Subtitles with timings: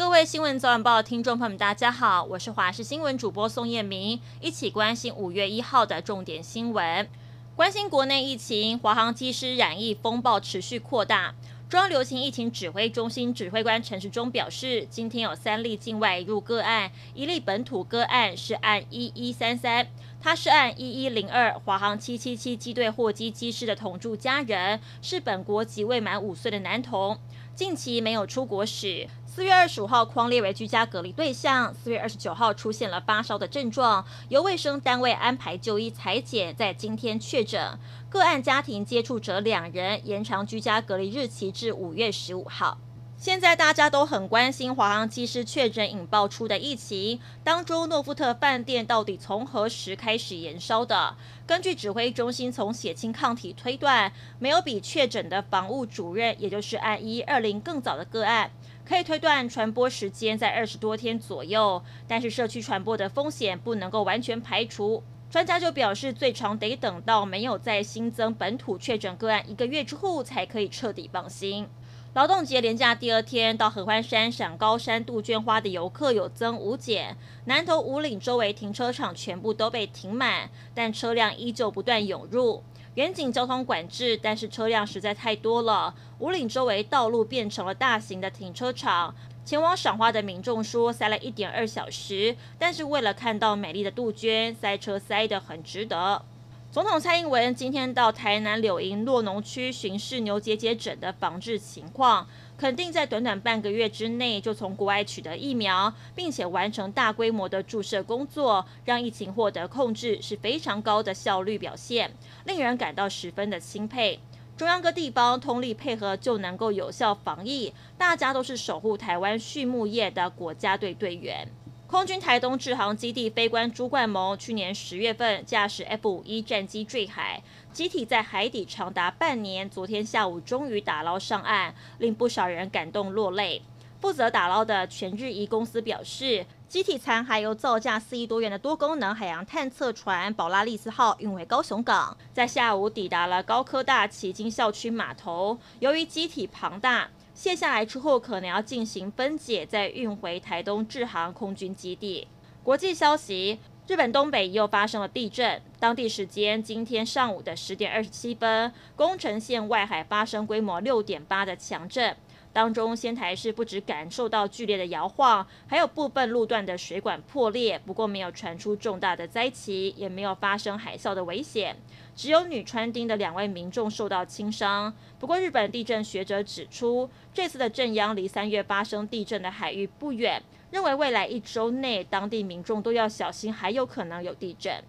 [0.00, 7.06] 各位新闻早晚报听众朋友们，大家好，我是华视新闻主播宋燕明，一起关心五月一号的重点新闻。
[7.54, 11.34] 关心国内疫情，华航机师染疫风暴持续扩大。
[11.68, 19.86] 中央流行疫情指挥中心指挥官陈时中表示，今天有三例境外入个案，一例本土个案是案一一三三，
[20.22, 27.18] 他是按一一零二华航七七七机队货机机师的同住家人，是本国籍未满五岁的男童，
[27.54, 29.08] 近期没有出国史。
[29.24, 37.78] 四月二十五号框列为居家隔离对象，四月二十九号出现了发烧的症状，由卫生单位安排就医采检，在今天确诊。
[38.10, 42.76] 个案家庭接触者两人，延长居家隔离日期至五月十五号。
[43.20, 51.14] 现在大家都很关心华航机师确诊引爆出的疫情，当中诺富特饭店到底从何时开始延烧的？
[51.46, 58.50] 根据指挥中心从血清抗体推断，没有比确诊的防务主任，也就是案一二零更早的个案。
[58.86, 65.02] 可以推断传播时间在二十多天左右，但是社区传播的风险不能够完全排除。
[65.28, 71.68] 专家就表示，最长得等到没有再新增本土确诊个案一个月之后，才可以彻底放心。
[72.12, 77.16] 劳动节连假第二天，到合欢山赏高山杜鹃花的游客有增无减。
[77.44, 82.64] 南投五岭周围停车场全部都被停满，但车辆依旧不断涌入。
[82.94, 85.94] 远景交通管制，但是车辆实在太多了。
[86.18, 96.24] 五岭周围道路变成了大型的停车场，前往赏花的民众说塞了一点二小时，但是为了看到美丽的杜鹃，塞车塞得很值得。
[96.72, 102.24] 总统蔡英文今天到台南柳营洛农区巡视牛结节疹的防治情况，
[102.56, 114.20] 肯定在短短半个月之内就从国外取得疫苗，并且完成大规模的注射工作，让疫情获得控制，是非常高的效率表现，令人感到十分的钦佩。
[114.56, 121.48] 中央各地方通力配合就能够有效防疫，大家都是守护台湾畜牧业的国家队队员。
[121.90, 127.42] 空军台东志航基地飞官朱冠谋去年十月份驾驶 F 五一战机坠海，
[127.72, 133.60] 机体在海底长达半年，昨天下午终于打捞上岸，令不少人感动落泪。
[134.00, 145.58] 负责打捞的全日仪公司表示，机体残骸由造价四亿多元的多功能海洋探测船宝拉利斯号运回高雄港，在下午抵达了高科大旗津校区码头。
[145.80, 152.28] 由于机体庞大，卸下来之后，可能要进行分解，再运回台东志航空军基地。
[152.62, 162.14] 国际消息：日本东北又发生了地震，当地时间今天上午的十点二十七分，宫城县外海发生规模六点八的强震。
[162.52, 167.78] 当中，仙台市不只感受到剧烈的摇晃，还有部分路段的水管破裂。
[167.78, 171.76] 不过，没有传出重大的灾情，也没有发生海啸的危险。
[172.16, 174.92] 只有女川町的两位民众受到轻伤。
[175.18, 184.82] 不过，日本地震学者指出，这次的震央离三月发生地震的海域不远，认为未来一周内当地民众都要小心，还有可能有地震。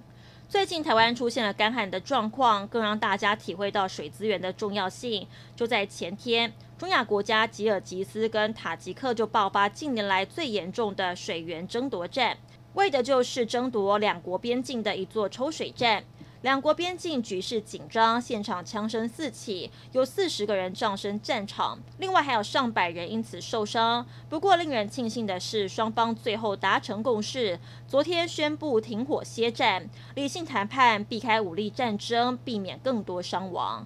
[0.49, 5.25] 最近台湾出现了干旱的状况，更让大家体会到水资源的重要性。
[5.55, 12.35] 就在前天，中亚国家吉尔吉斯跟塔吉克就爆发近年来最严重的水源争夺战，
[12.73, 16.03] 为的就是争夺两国边境的一座抽水站。
[16.41, 24.03] 两国边境局势紧张，现场枪声四起，有四十个人葬身战场，另外还有上百人因此受伤。
[24.27, 33.85] 不过，令人庆幸的是，双方最后达成共识，昨天宣布停火歇战，理性谈判，避开武力战争，避免更多伤亡。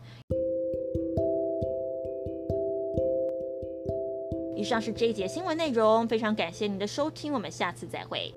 [4.66, 8.34] 以上是这一节新闻内容，非常感谢您的收听，我们下次再会。